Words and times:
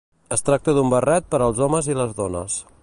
Es 0.35 0.41
tracta 0.47 0.73
d'un 0.77 0.89
barret 0.93 1.29
per 1.35 1.41
als 1.49 1.63
homes 1.67 1.93
i 1.95 1.99
les 2.03 2.19
dones. 2.23 2.61